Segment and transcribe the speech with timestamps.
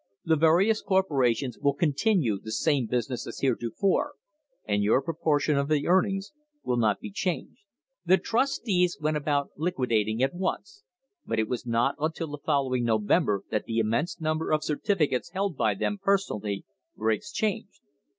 [0.25, 4.13] The various corporations will con tinue to do the same business as heretofore,
[4.67, 6.31] and your propor tion of the earnings
[6.63, 7.61] will not be changed."
[8.03, 10.81] The trustees went about liquidating at once,
[11.23, 15.55] but it was not until the following November that the immense number of certificates held
[15.55, 16.65] by them personally
[16.95, 17.81] were exchanged.